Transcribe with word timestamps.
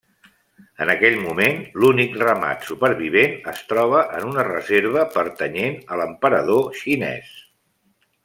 En 0.83 0.91
aquell 0.93 1.17
moment, 1.25 1.59
l'únic 1.81 2.15
ramat 2.21 2.65
supervivent 2.69 3.35
es 3.53 3.61
troba 3.73 4.01
en 4.21 4.25
una 4.33 4.47
reserva 4.49 5.05
pertanyent 5.17 5.79
a 5.97 6.01
l'emperador 6.03 6.67
xinès. 6.81 7.31